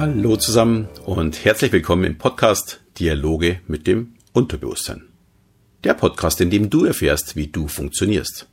Hallo 0.00 0.38
zusammen 0.38 0.88
und 1.04 1.44
herzlich 1.44 1.72
willkommen 1.72 2.04
im 2.04 2.16
Podcast 2.16 2.80
Dialoge 2.98 3.60
mit 3.66 3.86
dem 3.86 4.14
Unterbewusstsein. 4.32 5.02
Der 5.84 5.92
Podcast, 5.92 6.40
in 6.40 6.48
dem 6.48 6.70
du 6.70 6.86
erfährst, 6.86 7.36
wie 7.36 7.48
du 7.48 7.68
funktionierst. 7.68 8.48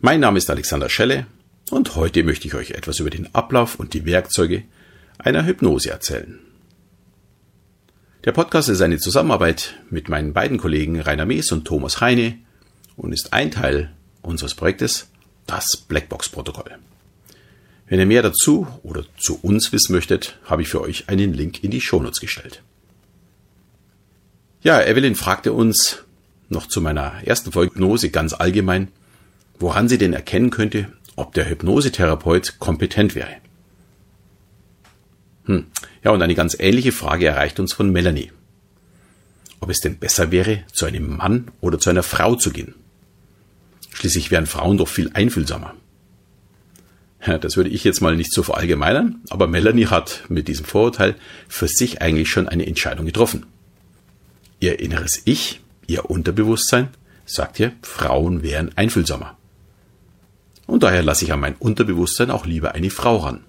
Mein 0.00 0.20
Name 0.20 0.38
ist 0.38 0.48
Alexander 0.48 0.88
Schelle 0.88 1.26
und 1.70 1.96
heute 1.96 2.24
möchte 2.24 2.48
ich 2.48 2.54
euch 2.54 2.70
etwas 2.70 2.98
über 2.98 3.10
den 3.10 3.34
Ablauf 3.34 3.78
und 3.78 3.92
die 3.92 4.06
Werkzeuge 4.06 4.62
einer 5.18 5.44
Hypnose 5.44 5.90
erzählen. 5.90 6.38
Der 8.24 8.32
Podcast 8.32 8.70
ist 8.70 8.80
eine 8.80 8.96
Zusammenarbeit 8.96 9.74
mit 9.90 10.08
meinen 10.08 10.32
beiden 10.32 10.56
Kollegen 10.56 10.98
Rainer 10.98 11.26
Mees 11.26 11.52
und 11.52 11.66
Thomas 11.66 12.00
Heine 12.00 12.38
und 12.96 13.12
ist 13.12 13.34
ein 13.34 13.50
Teil 13.50 13.92
unseres 14.22 14.54
Projektes 14.54 15.10
das 15.46 15.76
Blackbox-Protokoll. 15.76 16.78
Wenn 17.88 18.00
ihr 18.00 18.06
mehr 18.06 18.22
dazu 18.22 18.66
oder 18.82 19.04
zu 19.16 19.38
uns 19.42 19.72
wissen 19.72 19.92
möchtet, 19.92 20.38
habe 20.44 20.62
ich 20.62 20.68
für 20.68 20.80
euch 20.80 21.08
einen 21.08 21.32
Link 21.32 21.62
in 21.62 21.70
die 21.70 21.80
Shownotes 21.80 22.20
gestellt. 22.20 22.62
Ja, 24.62 24.82
Evelyn 24.82 25.14
fragte 25.14 25.52
uns 25.52 26.02
noch 26.48 26.66
zu 26.66 26.80
meiner 26.80 27.22
ersten 27.24 27.52
Folge 27.52 27.74
Hypnose 27.74 28.10
ganz 28.10 28.32
allgemein, 28.32 28.88
woran 29.58 29.88
sie 29.88 29.98
denn 29.98 30.12
erkennen 30.12 30.50
könnte, 30.50 30.92
ob 31.14 31.34
der 31.34 31.48
Hypnosetherapeut 31.48 32.58
kompetent 32.58 33.14
wäre. 33.14 33.36
Hm. 35.44 35.66
Ja, 36.02 36.10
und 36.10 36.22
eine 36.22 36.34
ganz 36.34 36.56
ähnliche 36.58 36.92
Frage 36.92 37.26
erreicht 37.26 37.60
uns 37.60 37.72
von 37.72 37.90
Melanie. 37.90 38.32
Ob 39.60 39.70
es 39.70 39.80
denn 39.80 39.98
besser 39.98 40.32
wäre, 40.32 40.64
zu 40.72 40.86
einem 40.86 41.16
Mann 41.16 41.52
oder 41.60 41.78
zu 41.78 41.90
einer 41.90 42.02
Frau 42.02 42.34
zu 42.34 42.50
gehen. 42.50 42.74
Schließlich 43.92 44.30
wären 44.30 44.46
Frauen 44.46 44.76
doch 44.76 44.88
viel 44.88 45.10
einfühlsamer. 45.14 45.74
Das 47.26 47.56
würde 47.56 47.70
ich 47.70 47.82
jetzt 47.82 48.00
mal 48.00 48.16
nicht 48.16 48.32
so 48.32 48.42
verallgemeinern, 48.42 49.20
aber 49.30 49.48
Melanie 49.48 49.86
hat 49.86 50.24
mit 50.28 50.46
diesem 50.46 50.64
Vorurteil 50.64 51.16
für 51.48 51.66
sich 51.66 52.00
eigentlich 52.00 52.30
schon 52.30 52.48
eine 52.48 52.66
Entscheidung 52.66 53.04
getroffen. 53.04 53.46
Ihr 54.60 54.78
inneres 54.78 55.22
Ich, 55.24 55.60
ihr 55.86 56.08
Unterbewusstsein, 56.08 56.88
sagt 57.24 57.58
ihr, 57.58 57.72
Frauen 57.82 58.42
wären 58.42 58.76
einfühlsamer. 58.76 59.36
Und 60.66 60.82
daher 60.82 61.02
lasse 61.02 61.24
ich 61.24 61.32
an 61.32 61.40
mein 61.40 61.56
Unterbewusstsein 61.56 62.30
auch 62.30 62.46
lieber 62.46 62.72
eine 62.72 62.90
Frau 62.90 63.16
ran. 63.16 63.44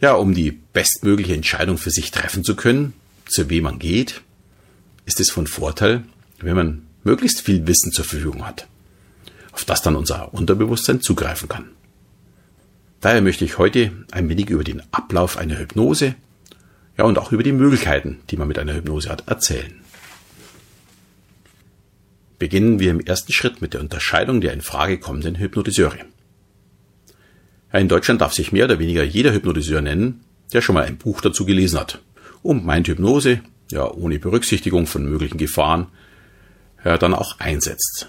Ja, 0.00 0.14
um 0.14 0.34
die 0.34 0.50
bestmögliche 0.50 1.34
Entscheidung 1.34 1.78
für 1.78 1.90
sich 1.90 2.10
treffen 2.10 2.42
zu 2.42 2.56
können, 2.56 2.94
zu 3.26 3.48
wem 3.50 3.64
man 3.64 3.78
geht, 3.78 4.22
ist 5.04 5.20
es 5.20 5.30
von 5.30 5.46
Vorteil, 5.46 6.04
wenn 6.40 6.56
man 6.56 6.86
möglichst 7.04 7.42
viel 7.42 7.66
Wissen 7.66 7.92
zur 7.92 8.04
Verfügung 8.04 8.46
hat, 8.46 8.66
auf 9.52 9.64
das 9.64 9.82
dann 9.82 9.96
unser 9.96 10.34
Unterbewusstsein 10.34 11.00
zugreifen 11.00 11.48
kann. 11.48 11.70
Daher 13.00 13.20
möchte 13.20 13.44
ich 13.44 13.58
heute 13.58 13.92
ein 14.12 14.28
wenig 14.28 14.50
über 14.50 14.64
den 14.64 14.82
Ablauf 14.92 15.36
einer 15.36 15.58
Hypnose, 15.58 16.14
ja 16.96 17.04
und 17.04 17.18
auch 17.18 17.32
über 17.32 17.42
die 17.42 17.52
Möglichkeiten, 17.52 18.20
die 18.30 18.36
man 18.36 18.48
mit 18.48 18.58
einer 18.58 18.74
Hypnose 18.74 19.10
hat, 19.10 19.28
erzählen. 19.28 19.80
Beginnen 22.38 22.80
wir 22.80 22.90
im 22.90 23.00
ersten 23.00 23.32
Schritt 23.32 23.60
mit 23.60 23.74
der 23.74 23.80
Unterscheidung 23.80 24.40
der 24.40 24.52
in 24.52 24.62
Frage 24.62 24.98
kommenden 24.98 25.36
Hypnotiseure. 25.36 25.98
In 27.72 27.88
Deutschland 27.88 28.20
darf 28.20 28.34
sich 28.34 28.52
mehr 28.52 28.66
oder 28.66 28.78
weniger 28.78 29.02
jeder 29.02 29.32
Hypnotiseur 29.32 29.80
nennen, 29.80 30.24
der 30.52 30.60
schon 30.60 30.74
mal 30.74 30.84
ein 30.84 30.98
Buch 30.98 31.20
dazu 31.20 31.46
gelesen 31.46 31.78
hat 31.78 32.00
und 32.42 32.64
meint 32.64 32.88
Hypnose, 32.88 33.40
ja 33.70 33.90
ohne 33.90 34.18
Berücksichtigung 34.18 34.86
von 34.86 35.04
möglichen 35.04 35.38
Gefahren, 35.38 35.86
ja, 36.84 36.98
dann 36.98 37.14
auch 37.14 37.38
einsetzt. 37.40 38.08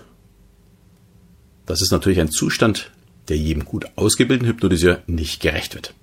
Das 1.65 1.81
ist 1.81 1.91
natürlich 1.91 2.19
ein 2.19 2.31
Zustand, 2.31 2.91
der 3.29 3.37
jedem 3.37 3.65
gut 3.65 3.85
ausgebildeten 3.95 4.47
Hypnotiseur 4.47 5.01
nicht 5.07 5.41
gerecht 5.41 5.75
wird. 5.75 5.93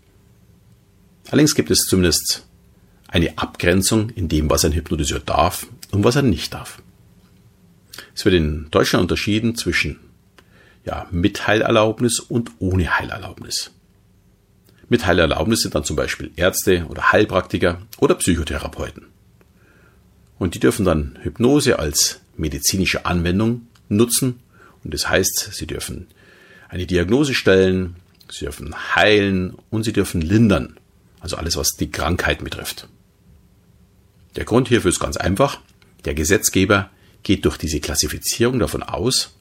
Allerdings 1.29 1.55
gibt 1.55 1.71
es 1.71 1.85
zumindest 1.85 2.47
eine 3.09 3.37
Abgrenzung 3.39 4.11
in 4.11 4.29
dem, 4.29 4.49
was 4.49 4.65
ein 4.65 4.73
Hypnotiseur 4.73 5.21
darf 5.21 5.67
und 5.91 6.05
was 6.05 6.17
er 6.17 6.23
nicht 6.23 6.55
darf. 6.55 6.83
Es 8.15 8.25
wird 8.25 8.35
in 8.35 8.69
Deutschland 8.71 9.03
unterschieden 9.03 9.55
zwischen 9.55 9.99
ja, 10.85 11.07
mit 11.11 11.47
Heilerlaubnis 11.47 12.21
und 12.21 12.51
ohne 12.59 12.99
Heilerlaubnis. 12.99 13.71
Mit 14.89 15.07
Heilerlaubnis 15.07 15.63
sind 15.63 15.75
dann 15.75 15.85
zum 15.85 15.97
Beispiel 15.97 16.33
Ärzte 16.37 16.87
oder 16.89 17.13
Heilpraktiker 17.13 17.83
oder 17.99 18.15
Psychotherapeuten. 18.17 19.07
Und 20.39 20.55
die 20.55 20.61
dürfen 20.61 20.85
dann 20.85 21.19
Hypnose 21.23 21.79
als 21.79 22.21
medizinische 22.37 23.05
Anwendung 23.07 23.69
nutzen. 23.89 24.41
Und 24.85 24.95
das 24.95 25.09
heißt, 25.09 25.51
sie 25.53 25.67
dürfen 25.67 26.09
eine 26.69 26.87
Diagnose 26.87 27.35
stellen, 27.35 27.97
sie 28.31 28.45
dürfen 28.45 28.75
heilen 28.95 29.55
und 29.71 29.85
sie 29.85 29.93
dürfen 29.93 30.21
lindern. 30.21 30.79
Also 31.21 31.37
alles, 31.37 31.57
was 31.57 31.73
die 31.73 31.91
Krankheit 31.91 32.43
betrifft. 32.43 32.89
Der 34.37 34.45
Grund 34.45 34.69
hierfür 34.69 34.91
ist 34.91 35.01
ganz 35.01 35.17
einfach. 35.17 35.61
Der 36.05 36.15
Gesetzgeber 36.15 36.91
geht 37.23 37.45
durch 37.45 37.59
diese 37.59 37.81
Klassifizierung 37.81 38.59
davon 38.59 38.83
aus, 38.83 39.35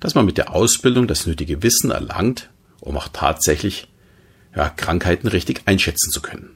dass 0.00 0.14
man 0.14 0.26
mit 0.26 0.36
der 0.36 0.54
Ausbildung 0.54 1.06
das 1.06 1.26
nötige 1.26 1.62
Wissen 1.62 1.90
erlangt, 1.90 2.50
um 2.80 2.96
auch 2.96 3.08
tatsächlich 3.08 3.88
ja, 4.54 4.68
Krankheiten 4.68 5.28
richtig 5.28 5.62
einschätzen 5.66 6.10
zu 6.10 6.20
können. 6.20 6.50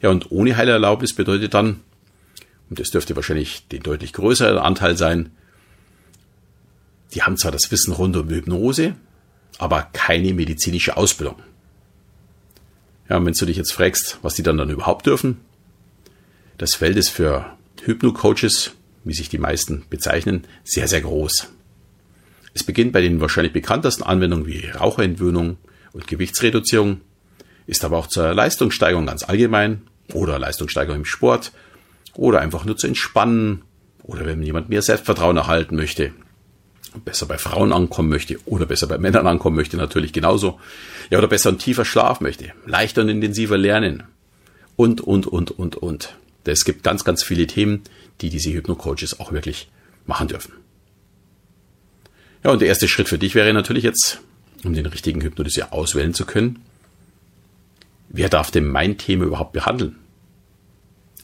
Ja, 0.00 0.10
und 0.10 0.30
ohne 0.30 0.56
Heilerlaubnis 0.56 1.12
bedeutet 1.12 1.54
dann, 1.54 1.80
und 2.68 2.80
das 2.80 2.90
dürfte 2.90 3.14
wahrscheinlich 3.14 3.68
den 3.68 3.82
deutlich 3.82 4.12
größeren 4.12 4.58
Anteil 4.58 4.96
sein, 4.96 5.30
die 7.14 7.22
haben 7.22 7.36
zwar 7.36 7.52
das 7.52 7.70
Wissen 7.70 7.92
rund 7.92 8.16
um 8.16 8.28
Hypnose, 8.28 8.94
aber 9.58 9.88
keine 9.92 10.34
medizinische 10.34 10.96
Ausbildung. 10.96 11.36
Ja, 13.08 13.16
und 13.16 13.26
wenn 13.26 13.34
du 13.34 13.46
dich 13.46 13.56
jetzt 13.56 13.72
fragst, 13.72 14.18
was 14.22 14.34
die 14.34 14.42
dann 14.42 14.58
dann 14.58 14.70
überhaupt 14.70 15.06
dürfen, 15.06 15.38
das 16.58 16.74
Feld 16.74 16.96
ist 16.96 17.10
für 17.10 17.56
Hypno-Coaches 17.82 18.72
wie 19.06 19.14
sich 19.14 19.28
die 19.28 19.38
meisten 19.38 19.84
bezeichnen, 19.88 20.44
sehr, 20.64 20.88
sehr 20.88 21.00
groß. 21.00 21.48
Es 22.54 22.64
beginnt 22.64 22.92
bei 22.92 23.00
den 23.00 23.20
wahrscheinlich 23.20 23.52
bekanntesten 23.52 24.02
Anwendungen 24.02 24.46
wie 24.46 24.66
Raucherentwöhnung 24.68 25.58
und 25.92 26.08
Gewichtsreduzierung, 26.08 27.00
ist 27.66 27.84
aber 27.84 27.98
auch 27.98 28.08
zur 28.08 28.34
Leistungssteigerung 28.34 29.06
ganz 29.06 29.22
allgemein 29.22 29.82
oder 30.12 30.38
Leistungssteigerung 30.38 31.00
im 31.00 31.04
Sport 31.04 31.52
oder 32.14 32.40
einfach 32.40 32.64
nur 32.64 32.76
zu 32.76 32.88
entspannen 32.88 33.62
oder 34.02 34.26
wenn 34.26 34.42
jemand 34.42 34.68
mehr 34.68 34.82
Selbstvertrauen 34.82 35.36
erhalten 35.36 35.76
möchte, 35.76 36.12
besser 37.04 37.26
bei 37.26 37.38
Frauen 37.38 37.72
ankommen 37.72 38.08
möchte 38.08 38.38
oder 38.46 38.66
besser 38.66 38.86
bei 38.86 38.98
Männern 38.98 39.26
ankommen 39.26 39.56
möchte, 39.56 39.76
natürlich 39.76 40.12
genauso. 40.12 40.60
Ja, 41.10 41.18
oder 41.18 41.28
besser 41.28 41.50
und 41.50 41.58
tiefer 41.58 41.84
Schlaf 41.84 42.20
möchte, 42.20 42.52
leichter 42.66 43.02
und 43.02 43.08
intensiver 43.08 43.58
lernen 43.58 44.04
und, 44.76 45.00
und, 45.00 45.26
und, 45.26 45.50
und, 45.50 45.76
und. 45.76 46.16
Es 46.44 46.64
gibt 46.64 46.84
ganz, 46.84 47.04
ganz 47.04 47.22
viele 47.22 47.46
Themen, 47.46 47.82
die 48.20 48.30
diese 48.30 48.52
Hypno-Coaches 48.52 49.18
auch 49.20 49.32
wirklich 49.32 49.68
machen 50.06 50.28
dürfen. 50.28 50.52
Ja, 52.44 52.52
und 52.52 52.60
der 52.60 52.68
erste 52.68 52.86
Schritt 52.86 53.08
für 53.08 53.18
dich 53.18 53.34
wäre 53.34 53.52
natürlich 53.52 53.82
jetzt, 53.82 54.20
um 54.64 54.72
den 54.72 54.86
richtigen 54.86 55.20
Hypnotiseur 55.20 55.72
auswählen 55.72 56.14
zu 56.14 56.24
können, 56.24 56.60
wer 58.08 58.28
darf 58.28 58.50
denn 58.50 58.68
mein 58.68 58.98
Thema 58.98 59.24
überhaupt 59.24 59.52
behandeln? 59.52 59.96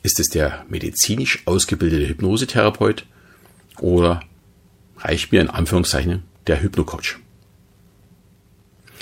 Ist 0.02 0.18
es 0.18 0.28
der 0.28 0.64
medizinisch 0.68 1.42
ausgebildete 1.46 2.08
Hypnosetherapeut 2.08 3.06
oder 3.78 4.22
reicht 5.02 5.32
mir 5.32 5.40
in 5.40 5.50
Anführungszeichen 5.50 6.22
der 6.46 6.62
Hypno-Coach? 6.62 7.18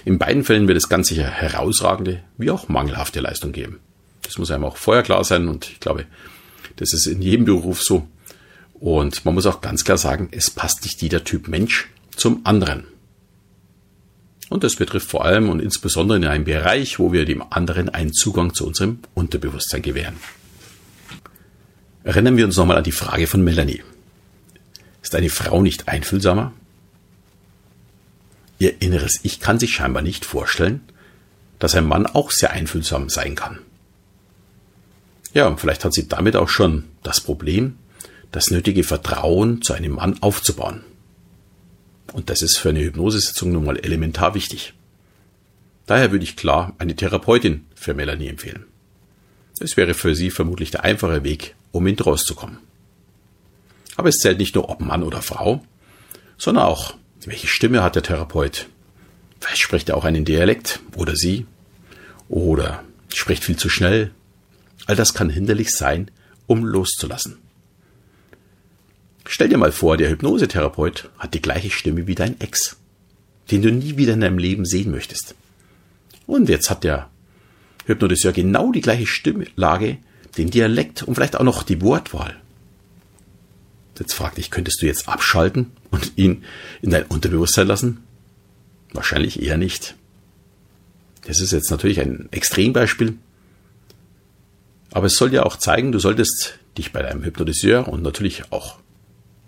In 0.04 0.18
beiden 0.18 0.44
Fällen 0.44 0.66
wird 0.66 0.78
es 0.78 0.88
ganz 0.88 1.08
sicher 1.08 1.28
herausragende 1.28 2.22
wie 2.38 2.50
auch 2.50 2.68
mangelhafte 2.68 3.20
Leistung 3.20 3.52
geben. 3.52 3.80
Das 4.22 4.38
muss 4.38 4.50
einem 4.50 4.64
auch 4.64 4.76
vorher 4.76 5.02
klar 5.02 5.24
sein 5.24 5.48
und 5.48 5.68
ich 5.68 5.80
glaube, 5.80 6.06
das 6.76 6.92
ist 6.92 7.06
in 7.06 7.20
jedem 7.20 7.44
Beruf 7.44 7.82
so. 7.82 8.06
Und 8.74 9.24
man 9.24 9.34
muss 9.34 9.46
auch 9.46 9.60
ganz 9.60 9.84
klar 9.84 9.98
sagen, 9.98 10.28
es 10.32 10.50
passt 10.50 10.84
nicht 10.84 11.02
jeder 11.02 11.22
Typ 11.24 11.48
Mensch 11.48 11.88
zum 12.16 12.40
anderen. 12.44 12.84
Und 14.48 14.64
das 14.64 14.76
betrifft 14.76 15.08
vor 15.08 15.24
allem 15.24 15.48
und 15.48 15.60
insbesondere 15.60 16.18
in 16.18 16.24
einem 16.24 16.44
Bereich, 16.44 16.98
wo 16.98 17.12
wir 17.12 17.24
dem 17.24 17.42
anderen 17.50 17.88
einen 17.88 18.12
Zugang 18.12 18.54
zu 18.54 18.66
unserem 18.66 18.98
Unterbewusstsein 19.14 19.82
gewähren. 19.82 20.16
Erinnern 22.02 22.36
wir 22.36 22.46
uns 22.46 22.56
nochmal 22.56 22.78
an 22.78 22.84
die 22.84 22.92
Frage 22.92 23.26
von 23.26 23.44
Melanie. 23.44 23.82
Ist 25.10 25.16
eine 25.16 25.28
Frau 25.28 25.60
nicht 25.60 25.88
einfühlsamer? 25.88 26.52
Ihr 28.60 28.80
inneres 28.80 29.18
Ich 29.24 29.40
kann 29.40 29.58
sich 29.58 29.74
scheinbar 29.74 30.04
nicht 30.04 30.24
vorstellen, 30.24 30.82
dass 31.58 31.74
ein 31.74 31.84
Mann 31.84 32.06
auch 32.06 32.30
sehr 32.30 32.52
einfühlsam 32.52 33.08
sein 33.08 33.34
kann. 33.34 33.58
Ja, 35.34 35.48
und 35.48 35.58
vielleicht 35.58 35.84
hat 35.84 35.94
sie 35.94 36.06
damit 36.06 36.36
auch 36.36 36.48
schon 36.48 36.84
das 37.02 37.20
Problem, 37.20 37.76
das 38.30 38.52
nötige 38.52 38.84
Vertrauen 38.84 39.62
zu 39.62 39.72
einem 39.72 39.94
Mann 39.94 40.22
aufzubauen. 40.22 40.84
Und 42.12 42.30
das 42.30 42.40
ist 42.40 42.58
für 42.58 42.68
eine 42.68 42.84
Hypnosesitzung 42.84 43.50
nun 43.50 43.64
mal 43.64 43.80
elementar 43.80 44.36
wichtig. 44.36 44.74
Daher 45.86 46.12
würde 46.12 46.22
ich 46.22 46.36
klar 46.36 46.76
eine 46.78 46.94
Therapeutin 46.94 47.66
für 47.74 47.94
Melanie 47.94 48.28
empfehlen. 48.28 48.64
Es 49.58 49.76
wäre 49.76 49.94
für 49.94 50.14
sie 50.14 50.30
vermutlich 50.30 50.70
der 50.70 50.84
einfache 50.84 51.24
Weg, 51.24 51.56
um 51.72 51.84
hinten 51.84 52.04
rauszukommen. 52.04 52.58
Aber 54.00 54.08
es 54.08 54.20
zählt 54.20 54.38
nicht 54.38 54.54
nur 54.54 54.70
ob 54.70 54.80
Mann 54.80 55.02
oder 55.02 55.20
Frau, 55.20 55.62
sondern 56.38 56.64
auch, 56.64 56.94
welche 57.26 57.48
Stimme 57.48 57.82
hat 57.82 57.96
der 57.96 58.02
Therapeut? 58.02 58.66
Vielleicht 59.38 59.60
spricht 59.60 59.90
er 59.90 59.96
auch 59.98 60.06
einen 60.06 60.24
Dialekt 60.24 60.80
oder 60.96 61.16
sie 61.16 61.44
oder 62.26 62.82
spricht 63.12 63.44
viel 63.44 63.56
zu 63.58 63.68
schnell. 63.68 64.10
All 64.86 64.96
das 64.96 65.12
kann 65.12 65.28
hinderlich 65.28 65.76
sein, 65.76 66.10
um 66.46 66.64
loszulassen. 66.64 67.36
Stell 69.26 69.50
dir 69.50 69.58
mal 69.58 69.70
vor, 69.70 69.98
der 69.98 70.08
Hypnosetherapeut 70.08 71.10
hat 71.18 71.34
die 71.34 71.42
gleiche 71.42 71.68
Stimme 71.68 72.06
wie 72.06 72.14
dein 72.14 72.40
Ex, 72.40 72.78
den 73.50 73.60
du 73.60 73.70
nie 73.70 73.98
wieder 73.98 74.14
in 74.14 74.22
deinem 74.22 74.38
Leben 74.38 74.64
sehen 74.64 74.92
möchtest. 74.92 75.34
Und 76.26 76.48
jetzt 76.48 76.70
hat 76.70 76.84
der 76.84 77.10
Hypnotiseur 77.84 78.32
genau 78.32 78.72
die 78.72 78.80
gleiche 78.80 79.06
Stimmlage, 79.06 79.98
den 80.38 80.48
Dialekt 80.48 81.02
und 81.02 81.16
vielleicht 81.16 81.36
auch 81.36 81.44
noch 81.44 81.64
die 81.64 81.82
Wortwahl. 81.82 82.39
Jetzt 84.00 84.14
fragt 84.14 84.38
dich, 84.38 84.50
könntest 84.50 84.80
du 84.80 84.86
jetzt 84.86 85.08
abschalten 85.08 85.72
und 85.90 86.12
ihn 86.16 86.42
in 86.80 86.90
dein 86.90 87.04
Unterbewusstsein 87.04 87.66
lassen? 87.66 87.98
Wahrscheinlich 88.92 89.42
eher 89.42 89.58
nicht. 89.58 89.94
Das 91.26 91.40
ist 91.40 91.52
jetzt 91.52 91.70
natürlich 91.70 92.00
ein 92.00 92.28
Extrembeispiel. 92.30 93.18
Aber 94.90 95.06
es 95.06 95.16
soll 95.16 95.34
ja 95.34 95.44
auch 95.44 95.56
zeigen, 95.56 95.92
du 95.92 95.98
solltest 95.98 96.58
dich 96.78 96.92
bei 96.92 97.02
deinem 97.02 97.22
Hypnotiseur 97.22 97.88
und 97.88 98.02
natürlich 98.02 98.50
auch 98.50 98.78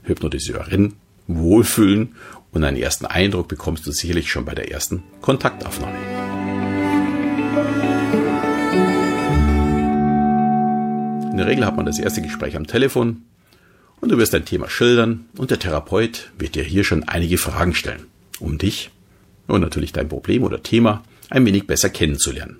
Hypnotiseurin 0.02 0.94
wohlfühlen 1.26 2.14
und 2.52 2.62
einen 2.62 2.76
ersten 2.76 3.06
Eindruck 3.06 3.48
bekommst 3.48 3.86
du 3.86 3.90
sicherlich 3.90 4.30
schon 4.30 4.44
bei 4.44 4.54
der 4.54 4.70
ersten 4.70 5.02
Kontaktaufnahme. 5.22 5.96
In 11.30 11.38
der 11.38 11.46
Regel 11.46 11.64
hat 11.64 11.76
man 11.76 11.86
das 11.86 11.98
erste 11.98 12.20
Gespräch 12.20 12.54
am 12.54 12.66
Telefon 12.66 13.22
und 14.02 14.10
du 14.10 14.18
wirst 14.18 14.34
dein 14.34 14.44
Thema 14.44 14.68
schildern 14.68 15.26
und 15.38 15.50
der 15.52 15.60
Therapeut 15.60 16.32
wird 16.36 16.56
dir 16.56 16.64
hier 16.64 16.82
schon 16.82 17.04
einige 17.04 17.38
Fragen 17.38 17.72
stellen, 17.72 18.06
um 18.40 18.58
dich 18.58 18.90
und 19.46 19.60
natürlich 19.60 19.92
dein 19.92 20.08
Problem 20.08 20.42
oder 20.42 20.62
Thema 20.62 21.04
ein 21.30 21.46
wenig 21.46 21.68
besser 21.68 21.88
kennenzulernen. 21.88 22.56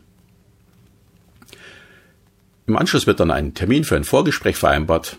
Im 2.68 2.76
Anschluss 2.76 3.08
wird 3.08 3.18
dann 3.18 3.32
ein 3.32 3.54
Termin 3.54 3.82
für 3.82 3.96
ein 3.96 4.04
Vorgespräch 4.04 4.56
vereinbart 4.56 5.18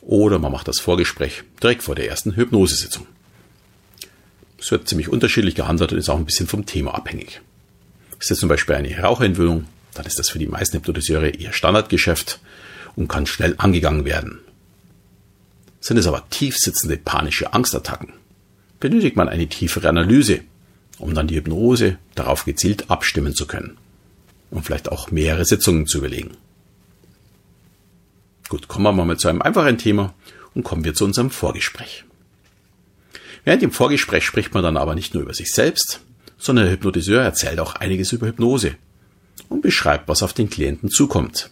oder 0.00 0.38
man 0.38 0.50
macht 0.50 0.66
das 0.66 0.80
Vorgespräch 0.80 1.44
direkt 1.62 1.82
vor 1.82 1.94
der 1.94 2.08
ersten 2.08 2.36
Hypnosesitzung. 2.36 3.06
Es 4.58 4.70
wird 4.70 4.88
ziemlich 4.88 5.10
unterschiedlich 5.10 5.54
gehandelt 5.54 5.92
und 5.92 5.98
ist 5.98 6.08
auch 6.08 6.16
ein 6.16 6.24
bisschen 6.24 6.46
vom 6.46 6.64
Thema 6.64 6.94
abhängig. 6.94 7.42
Ist 8.18 8.30
jetzt 8.30 8.40
zum 8.40 8.48
Beispiel 8.48 8.76
eine 8.76 8.98
Raucherentwöhnung, 8.98 9.66
dann 9.92 10.06
ist 10.06 10.18
das 10.18 10.30
für 10.30 10.38
die 10.38 10.46
meisten 10.46 10.78
Hypnotiseure 10.78 11.28
eher 11.28 11.52
Standardgeschäft 11.52 12.40
und 12.96 13.08
kann 13.08 13.26
schnell 13.26 13.54
angegangen 13.58 14.06
werden. 14.06 14.40
Sind 15.84 15.98
es 15.98 16.06
aber 16.06 16.28
tief 16.30 16.56
sitzende 16.56 16.96
panische 16.96 17.52
Angstattacken, 17.52 18.14
benötigt 18.80 19.16
man 19.16 19.28
eine 19.28 19.48
tiefere 19.48 19.88
Analyse 19.88 20.40
um 20.98 21.14
dann 21.14 21.26
die 21.26 21.36
Hypnose 21.36 21.98
darauf 22.14 22.44
gezielt 22.44 22.90
abstimmen 22.90 23.34
zu 23.34 23.46
können 23.46 23.76
und 24.50 24.64
vielleicht 24.64 24.90
auch 24.90 25.10
mehrere 25.10 25.44
Sitzungen 25.44 25.86
zu 25.86 25.98
überlegen. 25.98 26.36
Gut, 28.48 28.68
kommen 28.68 28.96
wir 28.96 29.04
mal 29.04 29.16
zu 29.16 29.28
einem 29.28 29.42
einfachen 29.42 29.78
Thema 29.78 30.14
und 30.54 30.62
kommen 30.62 30.84
wir 30.84 30.94
zu 30.94 31.04
unserem 31.04 31.30
Vorgespräch. 31.30 32.04
Während 33.44 33.62
dem 33.62 33.72
Vorgespräch 33.72 34.24
spricht 34.24 34.54
man 34.54 34.62
dann 34.62 34.76
aber 34.76 34.94
nicht 34.94 35.14
nur 35.14 35.22
über 35.22 35.34
sich 35.34 35.52
selbst, 35.52 36.00
sondern 36.38 36.66
der 36.66 36.74
Hypnotiseur 36.74 37.22
erzählt 37.22 37.58
auch 37.58 37.74
einiges 37.74 38.12
über 38.12 38.26
Hypnose 38.26 38.76
und 39.48 39.62
beschreibt, 39.62 40.08
was 40.08 40.22
auf 40.22 40.32
den 40.32 40.50
Klienten 40.50 40.88
zukommt. 40.88 41.50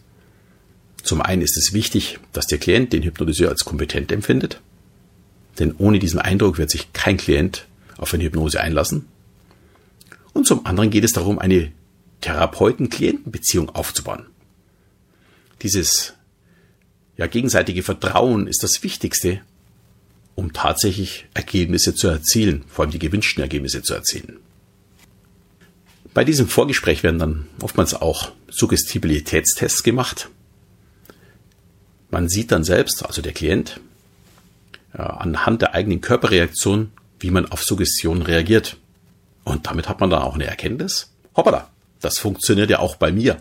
Zum 1.03 1.21
einen 1.21 1.43
ist 1.43 1.57
es 1.57 1.73
wichtig, 1.73 2.19
dass 2.33 2.47
der 2.47 2.59
Klient 2.59 2.93
den 2.93 3.03
Hypnotiseur 3.03 3.49
als 3.51 3.65
kompetent 3.65 4.13
empfindet, 4.13 4.61
denn 5.59 5.75
ohne 5.79 5.99
diesen 5.99 6.21
Eindruck 6.21 6.59
wird 6.59 6.71
sich 6.71 6.93
kein 6.93 7.17
Klient 7.17 7.67
auf 7.99 8.15
eine 8.15 8.25
Hypnose 8.25 8.61
einlassen 8.61 9.07
und 10.33 10.47
zum 10.47 10.67
anderen 10.67 10.91
geht 10.91 11.05
es 11.05 11.13
darum, 11.13 11.39
eine 11.39 11.73
Therapeuten-Klienten-Beziehung 12.21 13.71
aufzubauen. 13.71 14.27
Dieses 15.63 16.15
ja, 17.17 17.27
gegenseitige 17.27 17.83
Vertrauen 17.83 18.47
ist 18.47 18.63
das 18.63 18.83
Wichtigste, 18.83 19.41
um 20.35 20.53
tatsächlich 20.53 21.27
Ergebnisse 21.35 21.95
zu 21.95 22.09
erzielen, 22.09 22.65
vor 22.69 22.85
allem 22.85 22.93
die 22.93 22.99
gewünschten 22.99 23.43
Ergebnisse 23.43 23.83
zu 23.83 23.95
erzielen. 23.95 24.39
Bei 26.15 26.25
diesem 26.25 26.49
Vorgespräch 26.49 27.03
werden 27.03 27.19
dann 27.19 27.49
oftmals 27.61 27.95
auch 27.95 28.33
Suggestibilitätstests 28.51 29.83
gemacht. 29.83 30.29
Man 32.13 32.29
sieht 32.29 32.53
dann 32.53 32.63
selbst, 32.63 33.07
also 33.07 33.23
der 33.23 33.33
Klient, 33.33 33.81
ja, 34.97 35.07
anhand 35.07 35.63
der 35.63 35.75
eigenen 35.75 36.03
Körperreaktion, 36.03 36.93
wie 37.19 37.31
man 37.31 37.51
auf 37.51 37.65
Suggestion 37.65 38.21
reagiert. 38.21 38.77
Und 39.45 39.67
damit 39.67 39.89
hat 39.89 40.01
man 40.01 40.11
dann 40.11 40.21
auch 40.21 40.35
eine 40.35 40.47
Erkenntnis. 40.47 41.11
Hoppala, 41.35 41.71
das 42.01 42.19
funktioniert 42.19 42.69
ja 42.69 42.81
auch 42.81 42.97
bei 42.97 43.11
mir. 43.13 43.41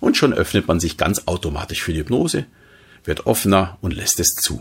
Und 0.00 0.16
schon 0.16 0.34
öffnet 0.34 0.66
man 0.66 0.80
sich 0.80 0.96
ganz 0.96 1.22
automatisch 1.26 1.80
für 1.80 1.92
die 1.92 2.00
Hypnose, 2.00 2.46
wird 3.04 3.26
offener 3.26 3.78
und 3.80 3.94
lässt 3.94 4.18
es 4.18 4.34
zu. 4.34 4.60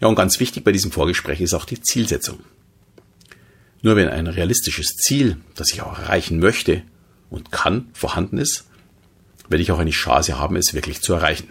Ja, 0.00 0.06
und 0.06 0.14
ganz 0.14 0.38
wichtig 0.38 0.62
bei 0.62 0.70
diesem 0.70 0.92
Vorgespräch 0.92 1.40
ist 1.40 1.54
auch 1.54 1.64
die 1.64 1.80
Zielsetzung. 1.80 2.38
Nur 3.82 3.96
wenn 3.96 4.08
ein 4.08 4.28
realistisches 4.28 4.94
Ziel, 4.94 5.38
das 5.56 5.72
ich 5.72 5.82
auch 5.82 5.98
erreichen 5.98 6.38
möchte 6.38 6.82
und 7.30 7.50
kann, 7.50 7.88
vorhanden 7.94 8.38
ist, 8.38 8.66
werde 9.48 9.62
ich 9.62 9.72
auch 9.72 9.78
eine 9.78 9.90
Chance 9.90 10.38
haben, 10.38 10.56
es 10.56 10.74
wirklich 10.74 11.02
zu 11.02 11.14
erreichen. 11.14 11.48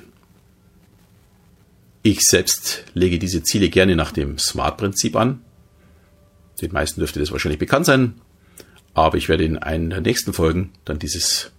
Ich 2.03 2.21
selbst 2.21 2.83
lege 2.93 3.17
diese 3.17 3.43
Ziele 3.43 3.69
gerne 3.69 3.95
nach 3.95 4.11
dem 4.11 4.37
SMART-Prinzip 4.37 5.15
an, 5.15 5.41
den 6.61 6.71
meisten 6.71 7.01
dürfte 7.01 7.19
das 7.19 7.31
wahrscheinlich 7.31 7.59
bekannt 7.59 7.85
sein, 7.85 8.21
aber 8.93 9.17
ich 9.17 9.27
werde 9.27 9.43
in 9.43 9.57
einer 9.57 9.95
der 9.95 10.01
nächsten 10.01 10.33
Folgen 10.33 10.71
dann 10.85 10.99
dieses 10.99 11.51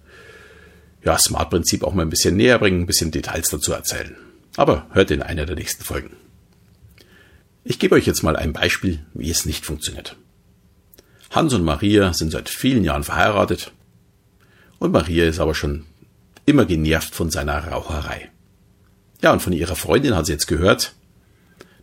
ja, 1.04 1.18
Smart-Prinzip 1.18 1.84
auch 1.84 1.94
mal 1.94 2.02
ein 2.02 2.10
bisschen 2.10 2.36
näher 2.36 2.58
bringen, 2.58 2.82
ein 2.82 2.86
bisschen 2.86 3.10
Details 3.10 3.48
dazu 3.48 3.72
erzählen. 3.72 4.16
Aber 4.56 4.86
hört 4.90 5.10
in 5.10 5.22
einer 5.22 5.46
der 5.46 5.56
nächsten 5.56 5.84
Folgen. 5.84 6.16
Ich 7.62 7.78
gebe 7.78 7.94
euch 7.94 8.06
jetzt 8.06 8.22
mal 8.22 8.36
ein 8.36 8.52
Beispiel, 8.52 9.04
wie 9.12 9.30
es 9.30 9.44
nicht 9.44 9.66
funktioniert. 9.66 10.16
Hans 11.30 11.52
und 11.52 11.64
Maria 11.64 12.12
sind 12.12 12.30
seit 12.30 12.48
vielen 12.48 12.84
Jahren 12.84 13.04
verheiratet 13.04 13.72
und 14.78 14.92
Maria 14.92 15.26
ist 15.26 15.40
aber 15.40 15.54
schon 15.54 15.84
immer 16.46 16.64
genervt 16.64 17.14
von 17.14 17.30
seiner 17.30 17.68
Raucherei. 17.68 18.30
Ja, 19.22 19.32
und 19.32 19.40
von 19.40 19.52
ihrer 19.52 19.76
Freundin 19.76 20.14
hat 20.14 20.26
sie 20.26 20.32
jetzt 20.32 20.46
gehört, 20.46 20.94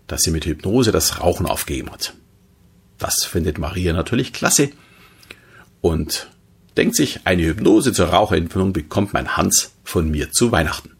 dass 0.08 0.22
sie 0.22 0.32
mit 0.32 0.46
Hypnose 0.46 0.92
das 0.92 1.20
Rauchen 1.20 1.46
aufgegeben 1.46 1.92
hat. 1.92 2.14
Das 2.98 3.26
findet 3.26 3.58
Maria 3.58 3.94
natürlich 3.94 4.34
klasse 4.34 4.72
und 5.82 6.30
denkt 6.78 6.96
sich, 6.96 7.22
eine 7.26 7.44
Hypnose 7.44 7.94
zur 7.94 8.08
Raucherentwöhnung 8.08 8.74
bekommt 8.74 9.14
mein 9.14 9.36
Hans 9.36 9.74
von 9.84 10.10
mir 10.10 10.32
zu 10.32 10.52
Weihnachten 10.52 10.92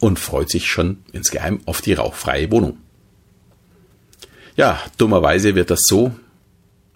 und 0.00 0.18
freut 0.18 0.50
sich 0.50 0.68
schon 0.68 1.04
insgeheim 1.12 1.60
auf 1.66 1.80
die 1.80 1.92
rauchfreie 1.92 2.50
Wohnung. 2.50 2.78
Ja, 4.56 4.80
dummerweise 4.96 5.54
wird 5.54 5.70
das 5.70 5.82
so 5.82 6.14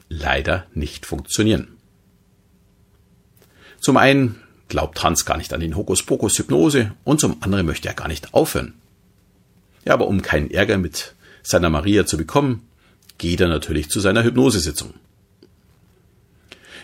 leider 0.09 0.67
nicht 0.75 1.07
funktionieren. 1.07 1.69
Zum 3.81 3.97
einen 3.97 4.41
glaubt 4.69 5.03
Hans 5.03 5.25
gar 5.25 5.37
nicht 5.37 5.53
an 5.53 5.61
den 5.61 5.77
Hokuspokus 5.77 6.39
Hypnose 6.39 6.93
und 7.05 7.21
zum 7.21 7.43
anderen 7.43 7.67
möchte 7.67 7.89
er 7.89 7.95
gar 7.95 8.09
nicht 8.09 8.35
aufhören. 8.35 8.75
Ja, 9.85 9.95
aber 9.95 10.09
um 10.09 10.23
keinen 10.23 10.51
Ärger 10.51 10.79
mit 10.79 11.15
seiner 11.43 11.71
Maria 11.71 12.07
zu 12.07 12.17
bekommen, 12.17 12.67
geht 13.19 13.41
er 13.41 13.49
natürlich 13.49 13.89
zu 13.89 14.01
seiner 14.01 14.25
Hypnosesitzung. 14.25 14.95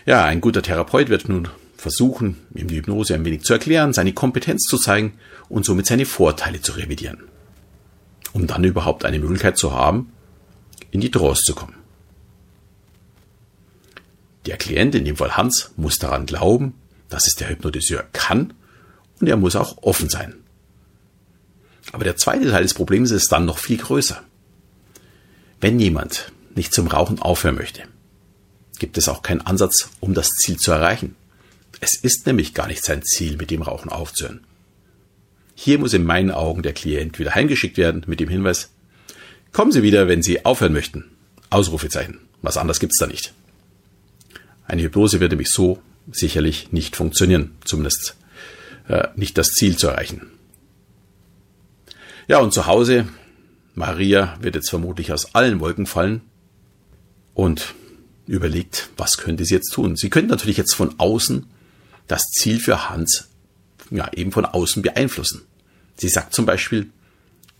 Ja, 0.05 0.25
ein 0.25 0.41
guter 0.41 0.61
Therapeut 0.61 1.09
wird 1.09 1.29
nun 1.29 1.49
versuchen, 1.77 2.37
ihm 2.55 2.67
die 2.67 2.77
Hypnose 2.77 3.13
ein 3.13 3.25
wenig 3.25 3.43
zu 3.43 3.53
erklären, 3.53 3.93
seine 3.93 4.13
Kompetenz 4.13 4.63
zu 4.63 4.77
zeigen 4.77 5.17
und 5.49 5.65
somit 5.65 5.85
seine 5.85 6.05
Vorteile 6.05 6.61
zu 6.61 6.73
revidieren, 6.73 7.23
um 8.31 8.47
dann 8.47 8.63
überhaupt 8.63 9.03
eine 9.05 9.19
Möglichkeit 9.19 9.57
zu 9.57 9.73
haben, 9.73 10.11
in 10.91 11.01
die 11.01 11.11
Trance 11.11 11.43
zu 11.43 11.55
kommen. 11.55 11.75
Der 14.45 14.57
Klient, 14.57 14.95
in 14.95 15.05
dem 15.05 15.15
Fall 15.15 15.35
Hans, 15.35 15.71
muss 15.75 15.99
daran 15.99 16.25
glauben, 16.25 16.73
dass 17.13 17.27
es 17.27 17.35
der 17.35 17.49
Hypnotiseur 17.49 18.05
kann 18.11 18.53
und 19.19 19.27
er 19.27 19.37
muss 19.37 19.55
auch 19.55 19.77
offen 19.83 20.09
sein. 20.09 20.33
Aber 21.91 22.03
der 22.03 22.17
zweite 22.17 22.49
Teil 22.49 22.63
des 22.63 22.73
Problems 22.73 23.11
ist 23.11 23.31
dann 23.31 23.45
noch 23.45 23.59
viel 23.59 23.77
größer. 23.77 24.21
Wenn 25.61 25.79
jemand 25.79 26.31
nicht 26.55 26.73
zum 26.73 26.87
Rauchen 26.87 27.19
aufhören 27.19 27.55
möchte, 27.55 27.83
gibt 28.79 28.97
es 28.97 29.07
auch 29.07 29.21
keinen 29.21 29.41
Ansatz, 29.41 29.89
um 29.99 30.13
das 30.13 30.29
Ziel 30.29 30.57
zu 30.57 30.71
erreichen. 30.71 31.15
Es 31.81 31.95
ist 31.95 32.25
nämlich 32.25 32.53
gar 32.53 32.67
nicht 32.67 32.83
sein 32.83 33.03
Ziel, 33.03 33.37
mit 33.37 33.51
dem 33.51 33.61
Rauchen 33.61 33.91
aufzuhören. 33.91 34.43
Hier 35.55 35.77
muss 35.77 35.93
in 35.93 36.03
meinen 36.03 36.31
Augen 36.31 36.63
der 36.63 36.73
Klient 36.73 37.19
wieder 37.19 37.35
heimgeschickt 37.35 37.77
werden 37.77 38.03
mit 38.07 38.19
dem 38.19 38.29
Hinweis, 38.29 38.71
kommen 39.51 39.71
Sie 39.71 39.83
wieder, 39.83 40.07
wenn 40.07 40.23
Sie 40.23 40.45
aufhören 40.45 40.73
möchten. 40.73 41.05
Ausrufezeichen. 41.51 42.19
Was 42.41 42.57
anderes 42.57 42.79
gibt's 42.79 42.97
da 42.97 43.05
nicht. 43.05 43.33
Eine 44.65 44.81
Hypnose 44.81 45.19
wird 45.19 45.31
nämlich 45.31 45.51
so 45.51 45.79
sicherlich 46.11 46.71
nicht 46.71 46.95
funktionieren, 46.95 47.55
zumindest 47.63 48.15
äh, 48.87 49.07
nicht 49.15 49.37
das 49.37 49.49
Ziel 49.49 49.77
zu 49.77 49.87
erreichen. 49.87 50.27
Ja, 52.27 52.39
und 52.39 52.53
zu 52.53 52.67
Hause 52.67 53.07
Maria 53.75 54.37
wird 54.39 54.55
jetzt 54.55 54.69
vermutlich 54.69 55.11
aus 55.11 55.33
allen 55.35 55.59
Wolken 55.59 55.85
fallen 55.85 56.21
und 57.33 57.73
überlegt, 58.27 58.89
was 58.97 59.17
könnte 59.17 59.45
sie 59.45 59.55
jetzt 59.55 59.71
tun. 59.71 59.95
Sie 59.95 60.09
könnte 60.09 60.29
natürlich 60.29 60.57
jetzt 60.57 60.75
von 60.75 60.99
außen 60.99 61.47
das 62.07 62.29
Ziel 62.31 62.59
für 62.59 62.89
Hans 62.89 63.29
ja, 63.89 64.09
eben 64.13 64.31
von 64.31 64.45
außen 64.45 64.81
beeinflussen. 64.81 65.43
Sie 65.95 66.09
sagt 66.09 66.33
zum 66.33 66.45
Beispiel, 66.45 66.89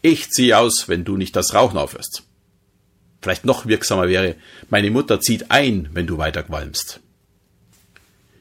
ich 0.01 0.31
ziehe 0.31 0.57
aus, 0.57 0.89
wenn 0.89 1.05
du 1.05 1.17
nicht 1.17 1.35
das 1.35 1.53
Rauchen 1.53 1.77
aufhörst. 1.77 2.23
Vielleicht 3.21 3.45
noch 3.45 3.67
wirksamer 3.67 4.09
wäre, 4.09 4.35
meine 4.69 4.91
Mutter 4.91 5.21
zieht 5.21 5.49
ein, 5.49 5.89
wenn 5.93 6.07
du 6.07 6.17
weiter 6.17 6.43
qualmst. 6.43 6.99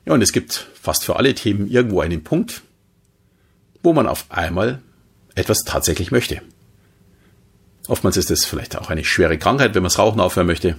Ja, 0.05 0.15
und 0.15 0.23
es 0.23 0.33
gibt 0.33 0.69
fast 0.75 1.05
für 1.05 1.17
alle 1.17 1.35
Themen 1.35 1.69
irgendwo 1.69 2.01
einen 2.01 2.25
Punkt, 2.25 2.63
wo 3.83 3.93
man 3.93 4.07
auf 4.07 4.27
einmal 4.31 4.81
etwas 5.35 5.65
tatsächlich 5.65 6.11
möchte. 6.11 6.43
Oftmals 7.89 8.17
ist 8.17 8.31
es 8.31 8.45
vielleicht 8.45 8.77
auch 8.77 8.91
eine 8.91 9.05
schwere 9.05 9.39
Krankheit, 9.39 9.75
wenn 9.75 9.83
man 9.83 9.91
das 9.91 9.99
Rauchen 9.99 10.21
aufhören 10.21 10.47
möchte. 10.47 10.77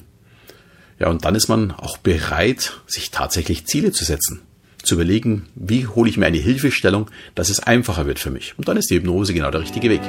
Ja, 0.99 1.09
und 1.09 1.25
dann 1.25 1.35
ist 1.35 1.47
man 1.47 1.71
auch 1.71 1.97
bereit, 1.97 2.73
sich 2.85 3.11
tatsächlich 3.11 3.65
Ziele 3.65 3.91
zu 3.91 4.05
setzen. 4.05 4.41
Zu 4.83 4.95
überlegen, 4.95 5.47
wie 5.55 5.87
hole 5.87 6.09
ich 6.09 6.17
mir 6.17 6.25
eine 6.25 6.37
Hilfestellung, 6.37 7.09
dass 7.35 7.49
es 7.49 7.61
einfacher 7.61 8.05
wird 8.05 8.19
für 8.19 8.29
mich. 8.29 8.53
Und 8.57 8.67
dann 8.67 8.77
ist 8.77 8.89
die 8.89 8.95
Hypnose 8.95 9.33
genau 9.33 9.51
der 9.51 9.61
richtige 9.61 9.89
Weg. 9.89 10.01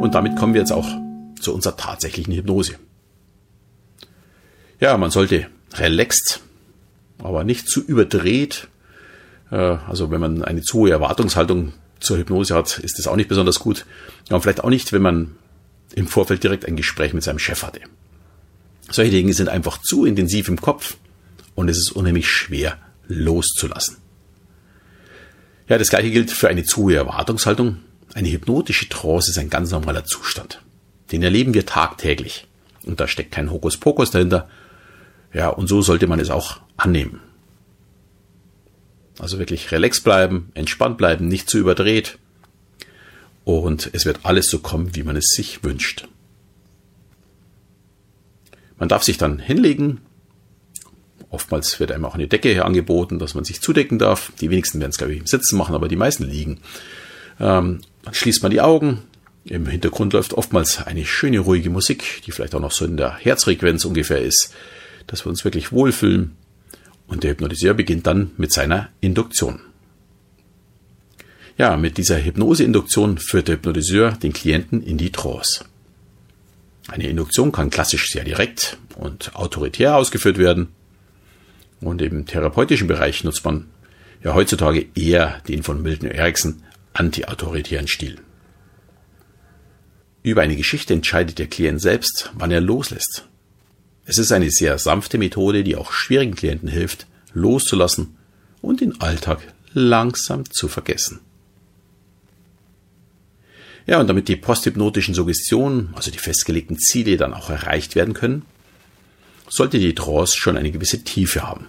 Und 0.00 0.14
damit 0.14 0.36
kommen 0.36 0.54
wir 0.54 0.60
jetzt 0.60 0.72
auch 0.72 0.88
zu 1.40 1.54
unserer 1.54 1.76
tatsächlichen 1.76 2.34
Hypnose. 2.34 2.76
Ja, 4.80 4.96
man 4.96 5.10
sollte 5.10 5.46
relaxed, 5.74 6.40
aber 7.18 7.44
nicht 7.44 7.68
zu 7.68 7.84
überdreht. 7.84 8.68
Äh, 9.50 9.56
also 9.56 10.10
wenn 10.10 10.20
man 10.20 10.42
eine 10.42 10.62
zu 10.62 10.78
hohe 10.78 10.90
Erwartungshaltung 10.90 11.74
zur 12.00 12.16
Hypnose 12.16 12.54
hat, 12.54 12.78
ist 12.78 12.98
das 12.98 13.06
auch 13.06 13.16
nicht 13.16 13.28
besonders 13.28 13.58
gut. 13.58 13.84
Und 14.30 14.40
vielleicht 14.40 14.64
auch 14.64 14.70
nicht, 14.70 14.92
wenn 14.92 15.02
man 15.02 15.36
im 15.94 16.06
Vorfeld 16.06 16.42
direkt 16.42 16.66
ein 16.66 16.76
Gespräch 16.76 17.12
mit 17.12 17.22
seinem 17.22 17.38
Chef 17.38 17.62
hatte. 17.62 17.80
Solche 18.90 19.10
Dinge 19.10 19.34
sind 19.34 19.48
einfach 19.48 19.78
zu 19.78 20.04
intensiv 20.04 20.48
im 20.48 20.60
Kopf 20.60 20.96
und 21.54 21.68
es 21.68 21.78
ist 21.78 21.92
unheimlich 21.92 22.28
schwer 22.28 22.78
loszulassen. 23.06 23.98
Ja, 25.68 25.78
das 25.78 25.90
gleiche 25.90 26.10
gilt 26.10 26.30
für 26.30 26.48
eine 26.48 26.64
zu 26.64 26.82
hohe 26.82 26.96
Erwartungshaltung. 26.96 27.78
Eine 28.14 28.30
hypnotische 28.30 28.88
Trance 28.88 29.30
ist 29.30 29.38
ein 29.38 29.50
ganz 29.50 29.70
normaler 29.70 30.04
Zustand. 30.04 30.62
Den 31.12 31.22
erleben 31.22 31.54
wir 31.54 31.66
tagtäglich. 31.66 32.46
Und 32.84 32.98
da 32.98 33.06
steckt 33.06 33.32
kein 33.32 33.50
Hokuspokus 33.50 34.10
dahinter. 34.10 34.48
Ja, 35.32 35.48
und 35.48 35.68
so 35.68 35.82
sollte 35.82 36.06
man 36.06 36.20
es 36.20 36.30
auch 36.30 36.60
annehmen. 36.76 37.20
Also 39.18 39.38
wirklich 39.38 39.70
relax 39.70 40.00
bleiben, 40.00 40.50
entspannt 40.54 40.96
bleiben, 40.96 41.28
nicht 41.28 41.48
zu 41.48 41.58
überdreht. 41.58 42.18
Und 43.44 43.90
es 43.92 44.06
wird 44.06 44.20
alles 44.22 44.48
so 44.48 44.58
kommen, 44.58 44.94
wie 44.96 45.02
man 45.02 45.16
es 45.16 45.30
sich 45.30 45.62
wünscht. 45.62 46.08
Man 48.78 48.88
darf 48.88 49.02
sich 49.02 49.18
dann 49.18 49.38
hinlegen. 49.38 50.00
Oftmals 51.28 51.78
wird 51.78 51.92
einem 51.92 52.06
auch 52.06 52.14
eine 52.14 52.28
Decke 52.28 52.48
hier 52.48 52.64
angeboten, 52.64 53.18
dass 53.18 53.34
man 53.34 53.44
sich 53.44 53.60
zudecken 53.60 53.98
darf. 53.98 54.32
Die 54.40 54.50
wenigsten 54.50 54.80
werden 54.80 54.90
es, 54.90 54.98
glaube 54.98 55.12
ich, 55.12 55.20
im 55.20 55.26
Sitzen 55.26 55.56
machen, 55.58 55.74
aber 55.74 55.86
die 55.86 55.96
meisten 55.96 56.24
liegen. 56.24 56.60
Ähm, 57.38 57.80
dann 58.02 58.14
schließt 58.14 58.42
man 58.42 58.50
die 58.50 58.60
Augen. 58.60 59.02
Im 59.44 59.66
Hintergrund 59.66 60.12
läuft 60.12 60.34
oftmals 60.34 60.86
eine 60.86 61.04
schöne, 61.04 61.40
ruhige 61.40 61.70
Musik, 61.70 62.22
die 62.26 62.32
vielleicht 62.32 62.54
auch 62.54 62.60
noch 62.60 62.72
so 62.72 62.84
in 62.84 62.96
der 62.96 63.16
Herzfrequenz 63.16 63.84
ungefähr 63.84 64.20
ist, 64.20 64.54
dass 65.10 65.26
wir 65.26 65.30
uns 65.30 65.44
wirklich 65.44 65.72
wohlfühlen. 65.72 66.36
Und 67.08 67.24
der 67.24 67.32
Hypnotiseur 67.32 67.74
beginnt 67.74 68.06
dann 68.06 68.30
mit 68.36 68.52
seiner 68.52 68.90
Induktion. 69.00 69.60
Ja, 71.58 71.76
mit 71.76 71.98
dieser 71.98 72.24
Hypnoseinduktion 72.24 73.18
führt 73.18 73.48
der 73.48 73.56
Hypnotiseur 73.56 74.12
den 74.12 74.32
Klienten 74.32 74.82
in 74.82 74.98
die 74.98 75.10
Trance. 75.10 75.64
Eine 76.86 77.08
Induktion 77.08 77.50
kann 77.50 77.70
klassisch 77.70 78.12
sehr 78.12 78.24
direkt 78.24 78.78
und 78.94 79.34
autoritär 79.34 79.96
ausgeführt 79.96 80.38
werden. 80.38 80.68
Und 81.80 82.00
im 82.02 82.26
therapeutischen 82.26 82.86
Bereich 82.86 83.24
nutzt 83.24 83.44
man 83.44 83.66
ja 84.22 84.34
heutzutage 84.34 84.86
eher 84.94 85.40
den 85.48 85.64
von 85.64 85.82
Milton 85.82 86.10
Erickson 86.10 86.62
anti-autoritären 86.92 87.88
Stil. 87.88 88.18
Über 90.22 90.42
eine 90.42 90.56
Geschichte 90.56 90.94
entscheidet 90.94 91.38
der 91.38 91.46
Klient 91.48 91.80
selbst, 91.80 92.30
wann 92.34 92.50
er 92.50 92.60
loslässt. 92.60 93.26
Es 94.10 94.18
ist 94.18 94.32
eine 94.32 94.50
sehr 94.50 94.76
sanfte 94.76 95.18
Methode, 95.18 95.62
die 95.62 95.76
auch 95.76 95.92
schwierigen 95.92 96.34
Klienten 96.34 96.68
hilft, 96.68 97.06
loszulassen 97.32 98.16
und 98.60 98.80
den 98.80 99.00
Alltag 99.00 99.38
langsam 99.72 100.50
zu 100.50 100.66
vergessen. 100.66 101.20
Ja, 103.86 104.00
und 104.00 104.08
damit 104.08 104.26
die 104.26 104.34
posthypnotischen 104.34 105.14
Suggestionen, 105.14 105.90
also 105.94 106.10
die 106.10 106.18
festgelegten 106.18 106.76
Ziele, 106.76 107.18
dann 107.18 107.32
auch 107.32 107.50
erreicht 107.50 107.94
werden 107.94 108.12
können, 108.12 108.42
sollte 109.48 109.78
die 109.78 109.94
Trance 109.94 110.36
schon 110.36 110.56
eine 110.56 110.72
gewisse 110.72 111.04
Tiefe 111.04 111.44
haben. 111.44 111.68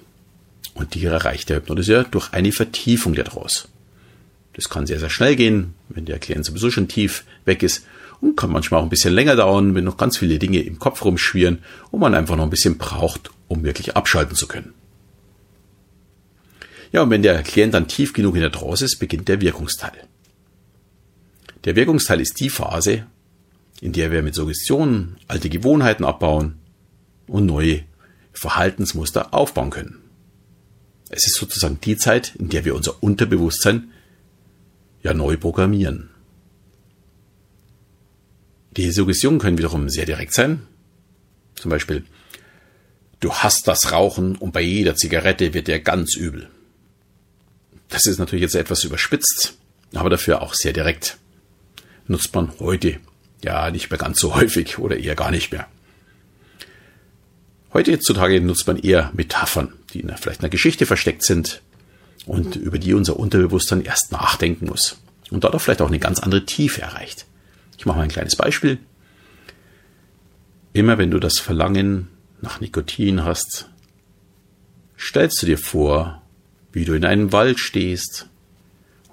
Und 0.73 0.95
die 0.95 1.05
erreicht 1.05 1.47
der 1.49 1.57
Hypnotiseur 1.57 2.05
durch 2.05 2.33
eine 2.33 2.51
Vertiefung 2.51 3.13
der 3.13 3.25
Trance. 3.25 3.67
Das 4.53 4.67
kann 4.67 4.87
sehr, 4.87 4.99
sehr 4.99 5.11
schnell 5.11 5.35
gehen, 5.35 5.75
wenn 5.89 6.05
der 6.05 6.17
Klient 6.17 6.45
sowieso 6.45 6.71
schon 6.71 6.87
tief 6.87 7.23
weg 7.45 7.61
ist 7.61 7.85
und 8.21 8.37
kann 8.37 8.51
manchmal 8.51 8.79
auch 8.79 8.83
ein 8.83 8.89
bisschen 8.89 9.13
länger 9.13 9.35
dauern, 9.35 9.75
wenn 9.75 9.83
noch 9.83 9.97
ganz 9.97 10.17
viele 10.17 10.39
Dinge 10.39 10.61
im 10.61 10.79
Kopf 10.79 11.03
rumschwirren 11.03 11.59
und 11.89 11.99
man 11.99 12.13
einfach 12.15 12.35
noch 12.35 12.43
ein 12.43 12.49
bisschen 12.49 12.77
braucht, 12.77 13.31
um 13.47 13.63
wirklich 13.63 13.95
abschalten 13.95 14.35
zu 14.35 14.47
können. 14.47 14.73
Ja, 16.91 17.03
und 17.03 17.09
wenn 17.09 17.23
der 17.23 17.41
Klient 17.43 17.73
dann 17.73 17.87
tief 17.87 18.13
genug 18.13 18.35
in 18.35 18.41
der 18.41 18.51
Trance 18.51 18.85
ist, 18.85 18.97
beginnt 18.97 19.27
der 19.27 19.41
Wirkungsteil. 19.41 20.07
Der 21.63 21.75
Wirkungsteil 21.75 22.19
ist 22.19 22.39
die 22.39 22.49
Phase, 22.49 23.05
in 23.81 23.93
der 23.93 24.11
wir 24.11 24.21
mit 24.21 24.35
Suggestionen 24.35 25.17
alte 25.27 25.49
Gewohnheiten 25.49 26.05
abbauen 26.05 26.59
und 27.27 27.45
neue 27.45 27.81
Verhaltensmuster 28.33 29.33
aufbauen 29.33 29.71
können. 29.71 29.97
Es 31.09 31.25
ist 31.27 31.35
sozusagen 31.35 31.79
die 31.81 31.97
Zeit, 31.97 32.35
in 32.35 32.49
der 32.49 32.65
wir 32.65 32.75
unser 32.75 33.01
Unterbewusstsein 33.03 33.91
ja 35.01 35.13
neu 35.13 35.37
programmieren. 35.37 36.10
Die 38.77 38.91
Suggestionen 38.91 39.39
können 39.39 39.57
wiederum 39.57 39.89
sehr 39.89 40.05
direkt 40.05 40.33
sein. 40.33 40.61
Zum 41.55 41.69
Beispiel, 41.69 42.05
du 43.19 43.33
hast 43.33 43.67
das 43.67 43.91
Rauchen 43.91 44.35
und 44.37 44.53
bei 44.53 44.61
jeder 44.61 44.95
Zigarette 44.95 45.53
wird 45.53 45.67
dir 45.67 45.79
ganz 45.79 46.15
übel. 46.15 46.49
Das 47.89 48.05
ist 48.05 48.17
natürlich 48.17 48.43
jetzt 48.43 48.55
etwas 48.55 48.85
überspitzt, 48.85 49.55
aber 49.93 50.09
dafür 50.09 50.41
auch 50.41 50.53
sehr 50.53 50.73
direkt 50.73 51.17
nutzt 52.07 52.33
man 52.33 52.51
heute 52.59 52.99
ja 53.43 53.69
nicht 53.71 53.89
mehr 53.89 53.99
ganz 53.99 54.19
so 54.19 54.35
häufig 54.35 54.79
oder 54.79 54.97
eher 54.97 55.15
gar 55.15 55.31
nicht 55.31 55.51
mehr. 55.51 55.67
Heutzutage 57.73 58.41
nutzt 58.41 58.67
man 58.67 58.77
eher 58.77 59.11
Metaphern, 59.13 59.73
die 59.93 60.01
in 60.01 60.15
vielleicht 60.17 60.41
einer 60.41 60.49
Geschichte 60.49 60.85
versteckt 60.85 61.23
sind 61.23 61.61
und 62.25 62.55
über 62.55 62.79
die 62.79 62.93
unser 62.93 63.17
Unterbewusstsein 63.17 63.83
erst 63.83 64.11
nachdenken 64.11 64.67
muss 64.67 64.97
und 65.29 65.43
dadurch 65.43 65.63
vielleicht 65.63 65.81
auch 65.81 65.87
eine 65.87 65.99
ganz 65.99 66.19
andere 66.19 66.45
Tiefe 66.45 66.81
erreicht. 66.81 67.25
Ich 67.81 67.85
mache 67.87 67.97
mal 67.97 68.03
ein 68.03 68.09
kleines 68.09 68.35
Beispiel. 68.35 68.77
Immer 70.71 70.99
wenn 70.99 71.09
du 71.09 71.17
das 71.17 71.39
Verlangen 71.39 72.09
nach 72.39 72.61
Nikotin 72.61 73.25
hast, 73.25 73.71
stellst 74.99 75.41
du 75.41 75.47
dir 75.47 75.57
vor, 75.57 76.21
wie 76.71 76.85
du 76.85 76.93
in 76.93 77.05
einem 77.05 77.31
Wald 77.31 77.59
stehst 77.59 78.27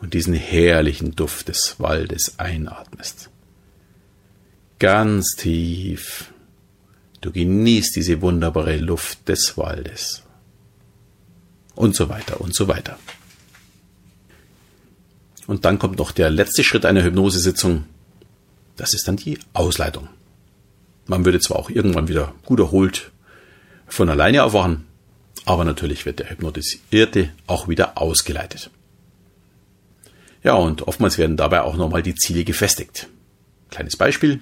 und 0.02 0.12
diesen 0.12 0.34
herrlichen 0.34 1.16
Duft 1.16 1.48
des 1.48 1.76
Waldes 1.80 2.38
einatmest. 2.38 3.30
Ganz 4.78 5.34
tief. 5.34 6.30
Du 7.22 7.32
genießt 7.32 7.96
diese 7.96 8.20
wunderbare 8.20 8.76
Luft 8.76 9.30
des 9.30 9.56
Waldes. 9.56 10.24
Und 11.74 11.96
so 11.96 12.10
weiter 12.10 12.42
und 12.42 12.54
so 12.54 12.68
weiter. 12.68 12.98
Und 15.46 15.64
dann 15.64 15.78
kommt 15.78 15.96
noch 15.96 16.12
der 16.12 16.28
letzte 16.28 16.62
Schritt 16.62 16.84
einer 16.84 17.02
Hypnosesitzung. 17.02 17.86
Das 18.78 18.94
ist 18.94 19.08
dann 19.08 19.16
die 19.16 19.38
Ausleitung. 19.52 20.08
Man 21.06 21.24
würde 21.24 21.40
zwar 21.40 21.58
auch 21.58 21.68
irgendwann 21.68 22.08
wieder 22.08 22.32
gut 22.44 22.60
erholt 22.60 23.10
von 23.88 24.08
alleine 24.08 24.44
aufwachen, 24.44 24.86
aber 25.44 25.64
natürlich 25.64 26.06
wird 26.06 26.20
der 26.20 26.30
Hypnotisierte 26.30 27.30
auch 27.46 27.68
wieder 27.68 27.98
ausgeleitet. 27.98 28.70
Ja, 30.44 30.54
und 30.54 30.82
oftmals 30.86 31.18
werden 31.18 31.36
dabei 31.36 31.62
auch 31.62 31.76
nochmal 31.76 32.02
die 32.02 32.14
Ziele 32.14 32.44
gefestigt. 32.44 33.08
Kleines 33.70 33.96
Beispiel. 33.96 34.40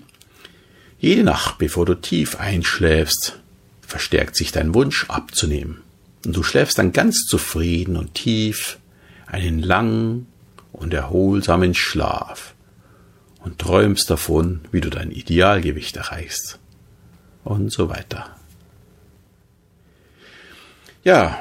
Jede 0.99 1.25
Nacht, 1.25 1.57
bevor 1.57 1.87
du 1.87 1.95
tief 1.95 2.37
einschläfst, 2.37 3.41
verstärkt 3.81 4.37
sich 4.37 4.53
dein 4.53 4.75
Wunsch 4.75 5.07
abzunehmen. 5.09 5.81
Und 6.27 6.37
du 6.37 6.43
schläfst 6.43 6.79
dann 6.79 6.93
ganz 6.93 7.25
zufrieden 7.27 7.97
und 7.97 8.13
tief 8.13 8.79
einen 9.27 9.61
langen 9.61 10.27
und 10.73 10.93
erholsamen 10.93 11.75
Schlaf 11.75 12.56
und 13.47 13.61
träumst 13.61 14.11
davon, 14.11 14.63
wie 14.73 14.81
du 14.81 14.91
dein 14.91 15.13
Idealgewicht 15.13 15.97
erreichst. 15.97 16.59
Und 17.45 17.71
so 17.71 17.89
weiter. 17.89 18.37
Ja, 21.05 21.39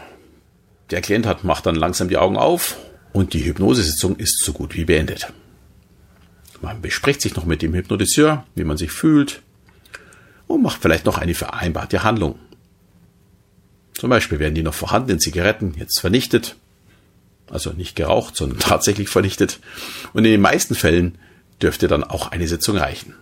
der 0.92 1.02
Klient 1.02 1.26
hat, 1.26 1.44
macht 1.44 1.66
dann 1.66 1.74
langsam 1.74 2.08
die 2.08 2.18
Augen 2.18 2.38
auf 2.38 2.78
und 3.12 3.34
die 3.34 3.44
Hypnosesitzung 3.44 4.18
ist 4.18 4.44
so 4.44 4.54
gut 4.54 4.76
wie 4.76 4.86
beendet. 4.86 5.34
Man 6.62 6.80
bespricht 6.80 7.22
sich 7.22 7.36
noch 7.36 7.46
mit 7.46 7.64
dem 7.64 7.74
Hypnotiseur, 7.74 8.46
wie 8.54 8.66
man 8.66 8.78
sich 8.78 8.92
fühlt 8.92 9.42
und 10.46 10.62
macht 10.62 10.84
vielleicht 10.84 11.08
noch 11.08 11.18
eine 11.18 11.34
vereinbarte 11.34 12.04
Handlung. 12.04 12.38
Zum 13.96 14.12
Beispiel 14.12 14.38
werden 14.38 14.54
die 14.54 14.62
noch 14.62 14.76
vorhandenen 14.76 15.20
Zigaretten 15.20 15.74
jetzt 15.76 16.00
vernichtet, 16.00 16.56
also 17.50 17.72
nicht 17.72 17.96
geraucht, 17.96 18.36
sondern 18.36 18.60
tatsächlich 18.60 19.10
vernichtet. 19.10 19.60
Und 20.14 20.24
in 20.24 20.32
den 20.32 20.42
meisten 20.42 20.76
Fällen 20.76 21.18
dürfte 21.62 21.88
dann 21.88 22.04
auch 22.04 22.32
eine 22.32 22.48
Sitzung 22.48 22.78
reichen. 22.78 23.14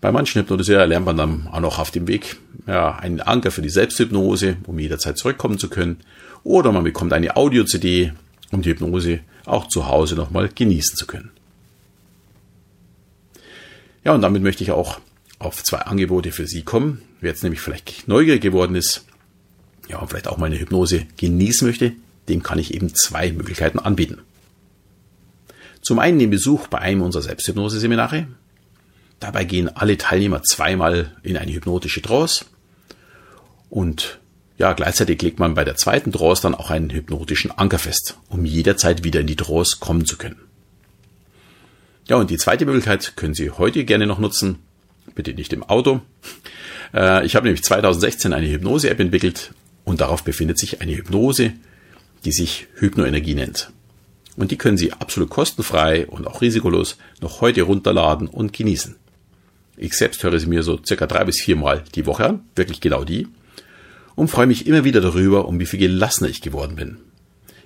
Bei 0.00 0.12
manchen 0.12 0.42
Hypnotiseuren 0.42 0.88
lernt 0.88 1.06
man 1.06 1.16
dann 1.16 1.48
auch 1.50 1.60
noch 1.60 1.78
auf 1.78 1.90
dem 1.90 2.06
Weg 2.06 2.36
ja, 2.66 2.94
einen 2.96 3.20
Anker 3.20 3.50
für 3.50 3.62
die 3.62 3.70
Selbsthypnose, 3.70 4.58
um 4.66 4.78
jederzeit 4.78 5.16
zurückkommen 5.16 5.58
zu 5.58 5.70
können. 5.70 6.00
Oder 6.42 6.72
man 6.72 6.84
bekommt 6.84 7.12
eine 7.14 7.36
Audio-CD, 7.36 8.12
um 8.50 8.60
die 8.60 8.70
Hypnose 8.70 9.20
auch 9.46 9.66
zu 9.68 9.88
Hause 9.88 10.14
nochmal 10.14 10.50
genießen 10.54 10.96
zu 10.96 11.06
können. 11.06 11.30
Ja, 14.04 14.12
und 14.12 14.20
damit 14.20 14.42
möchte 14.42 14.62
ich 14.62 14.72
auch 14.72 15.00
auf 15.38 15.62
zwei 15.62 15.78
Angebote 15.78 16.32
für 16.32 16.46
Sie 16.46 16.62
kommen. 16.62 17.00
Wer 17.20 17.30
jetzt 17.30 17.42
nämlich 17.42 17.60
vielleicht 17.60 18.06
neugierig 18.06 18.42
geworden 18.42 18.76
ist, 18.76 19.06
ja, 19.88 19.98
und 19.98 20.08
vielleicht 20.08 20.28
auch 20.28 20.36
mal 20.36 20.46
eine 20.46 20.60
Hypnose 20.60 21.06
genießen 21.16 21.66
möchte, 21.66 21.92
dem 22.28 22.42
kann 22.42 22.58
ich 22.58 22.74
eben 22.74 22.94
zwei 22.94 23.32
Möglichkeiten 23.32 23.78
anbieten. 23.78 24.18
Zum 25.84 25.98
einen 25.98 26.18
den 26.18 26.30
Besuch 26.30 26.66
bei 26.68 26.78
einem 26.78 27.02
unserer 27.02 27.22
Selbsthypnose-Seminare. 27.22 28.26
Dabei 29.20 29.44
gehen 29.44 29.68
alle 29.68 29.98
Teilnehmer 29.98 30.42
zweimal 30.42 31.12
in 31.22 31.36
eine 31.36 31.52
hypnotische 31.52 32.00
Trance. 32.00 32.46
Und 33.68 34.18
ja, 34.56 34.72
gleichzeitig 34.72 35.20
legt 35.20 35.38
man 35.38 35.52
bei 35.52 35.62
der 35.62 35.76
zweiten 35.76 36.10
Trance 36.10 36.40
dann 36.40 36.54
auch 36.54 36.70
einen 36.70 36.88
hypnotischen 36.88 37.50
Anker 37.50 37.78
fest, 37.78 38.16
um 38.30 38.46
jederzeit 38.46 39.04
wieder 39.04 39.20
in 39.20 39.26
die 39.26 39.36
Trance 39.36 39.76
kommen 39.78 40.06
zu 40.06 40.16
können. 40.16 40.40
Ja, 42.06 42.16
und 42.16 42.30
die 42.30 42.38
zweite 42.38 42.64
Möglichkeit 42.64 43.14
können 43.16 43.34
Sie 43.34 43.50
heute 43.50 43.84
gerne 43.84 44.06
noch 44.06 44.18
nutzen. 44.18 44.60
Bitte 45.14 45.34
nicht 45.34 45.52
im 45.52 45.62
Auto. 45.62 46.00
Äh, 46.94 47.26
ich 47.26 47.36
habe 47.36 47.44
nämlich 47.44 47.62
2016 47.62 48.32
eine 48.32 48.48
Hypnose-App 48.48 49.00
entwickelt 49.00 49.52
und 49.84 50.00
darauf 50.00 50.24
befindet 50.24 50.58
sich 50.58 50.80
eine 50.80 50.96
Hypnose, 50.96 51.52
die 52.24 52.32
sich 52.32 52.68
Hypnoenergie 52.76 53.34
nennt. 53.34 53.70
Und 54.36 54.50
die 54.50 54.58
können 54.58 54.76
Sie 54.76 54.92
absolut 54.92 55.30
kostenfrei 55.30 56.06
und 56.06 56.26
auch 56.26 56.40
risikolos 56.40 56.96
noch 57.20 57.40
heute 57.40 57.62
runterladen 57.62 58.26
und 58.26 58.52
genießen. 58.52 58.96
Ich 59.76 59.94
selbst 59.94 60.22
höre 60.22 60.38
sie 60.38 60.46
mir 60.46 60.62
so 60.62 60.78
circa 60.84 61.06
drei 61.06 61.24
bis 61.24 61.40
viermal 61.40 61.84
die 61.94 62.06
Woche 62.06 62.26
an, 62.26 62.44
wirklich 62.54 62.80
genau 62.80 63.04
die, 63.04 63.28
und 64.14 64.28
freue 64.28 64.46
mich 64.46 64.66
immer 64.66 64.84
wieder 64.84 65.00
darüber, 65.00 65.46
um 65.46 65.58
wie 65.58 65.66
viel 65.66 65.80
gelassener 65.80 66.28
ich 66.28 66.40
geworden 66.40 66.76
bin. 66.76 66.98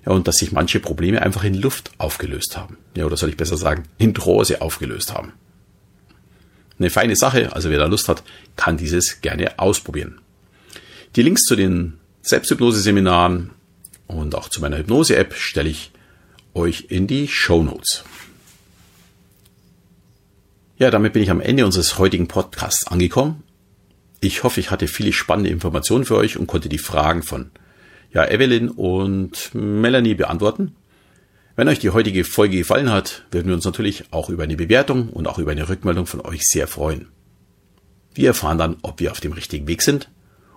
Ja, 0.06 0.12
und 0.12 0.26
dass 0.26 0.38
sich 0.38 0.52
manche 0.52 0.80
Probleme 0.80 1.20
einfach 1.20 1.44
in 1.44 1.54
Luft 1.54 1.90
aufgelöst 1.98 2.56
haben. 2.56 2.78
Ja, 2.96 3.04
oder 3.04 3.16
soll 3.16 3.28
ich 3.28 3.36
besser 3.36 3.56
sagen, 3.56 3.84
in 3.98 4.14
Trance 4.14 4.62
aufgelöst 4.62 5.12
haben. 5.12 5.32
Eine 6.78 6.90
feine 6.90 7.16
Sache, 7.16 7.52
also 7.52 7.70
wer 7.70 7.78
da 7.78 7.86
Lust 7.86 8.08
hat, 8.08 8.22
kann 8.56 8.76
dieses 8.76 9.20
gerne 9.20 9.58
ausprobieren. 9.58 10.20
Die 11.16 11.22
Links 11.22 11.42
zu 11.42 11.56
den 11.56 11.94
Selbsthypnose-Seminaren 12.22 13.50
und 14.06 14.34
auch 14.34 14.48
zu 14.48 14.60
meiner 14.60 14.78
Hypnose-App 14.78 15.34
stelle 15.34 15.68
ich 15.68 15.90
euch 16.58 16.86
in 16.88 17.06
die 17.06 17.28
Show 17.28 17.62
Notes. 17.62 18.04
Ja, 20.78 20.90
damit 20.90 21.12
bin 21.12 21.22
ich 21.22 21.30
am 21.30 21.40
Ende 21.40 21.64
unseres 21.64 21.98
heutigen 21.98 22.28
Podcasts 22.28 22.86
angekommen. 22.86 23.42
Ich 24.20 24.44
hoffe, 24.44 24.60
ich 24.60 24.70
hatte 24.70 24.86
viele 24.86 25.12
spannende 25.12 25.50
Informationen 25.50 26.04
für 26.04 26.16
euch 26.16 26.36
und 26.36 26.46
konnte 26.46 26.68
die 26.68 26.78
Fragen 26.78 27.22
von 27.22 27.50
ja, 28.12 28.24
Evelyn 28.28 28.68
und 28.68 29.54
Melanie 29.54 30.14
beantworten. 30.14 30.76
Wenn 31.56 31.68
euch 31.68 31.80
die 31.80 31.90
heutige 31.90 32.22
Folge 32.22 32.58
gefallen 32.58 32.90
hat, 32.90 33.24
würden 33.32 33.48
wir 33.48 33.54
uns 33.54 33.64
natürlich 33.64 34.04
auch 34.12 34.30
über 34.30 34.44
eine 34.44 34.56
Bewertung 34.56 35.08
und 35.08 35.26
auch 35.26 35.38
über 35.38 35.50
eine 35.50 35.68
Rückmeldung 35.68 36.06
von 36.06 36.20
euch 36.20 36.46
sehr 36.46 36.68
freuen. 36.68 37.08
Wir 38.14 38.28
erfahren 38.28 38.58
dann, 38.58 38.76
ob 38.82 39.00
wir 39.00 39.10
auf 39.10 39.20
dem 39.20 39.32
richtigen 39.32 39.66
Weg 39.66 39.82
sind 39.82 40.08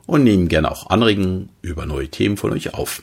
und 0.06 0.24
nehmen 0.24 0.48
gerne 0.48 0.72
auch 0.72 0.90
Anregungen 0.90 1.50
über 1.62 1.86
neue 1.86 2.10
Themen 2.10 2.38
von 2.38 2.52
euch 2.52 2.74
auf. 2.74 3.02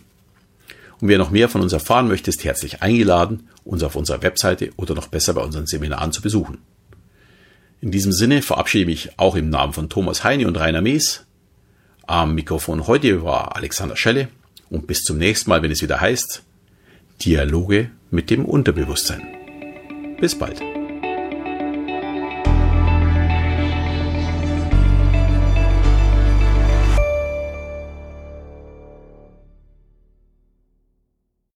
Und 1.00 1.08
wer 1.08 1.18
noch 1.18 1.30
mehr 1.30 1.48
von 1.48 1.60
uns 1.60 1.72
erfahren 1.72 2.08
möchte, 2.08 2.30
ist 2.30 2.44
herzlich 2.44 2.82
eingeladen, 2.82 3.48
uns 3.64 3.82
auf 3.82 3.96
unserer 3.96 4.22
Webseite 4.22 4.70
oder 4.76 4.94
noch 4.94 5.08
besser 5.08 5.34
bei 5.34 5.42
unseren 5.42 5.66
Seminaren 5.66 6.12
zu 6.12 6.22
besuchen. 6.22 6.58
In 7.80 7.92
diesem 7.92 8.12
Sinne 8.12 8.42
verabschiede 8.42 8.90
ich 8.90 9.06
mich 9.06 9.18
auch 9.18 9.36
im 9.36 9.50
Namen 9.50 9.72
von 9.72 9.88
Thomas 9.88 10.24
Heine 10.24 10.48
und 10.48 10.58
Rainer 10.58 10.80
Mees. 10.80 11.24
Am 12.06 12.34
Mikrofon 12.34 12.86
heute 12.86 13.22
war 13.22 13.54
Alexander 13.54 13.96
Schelle 13.96 14.28
und 14.70 14.86
bis 14.86 15.02
zum 15.02 15.18
nächsten 15.18 15.50
Mal, 15.50 15.62
wenn 15.62 15.70
es 15.70 15.82
wieder 15.82 16.00
heißt 16.00 16.42
Dialoge 17.24 17.90
mit 18.10 18.30
dem 18.30 18.44
Unterbewusstsein. 18.44 19.22
Bis 20.20 20.36
bald. 20.36 20.77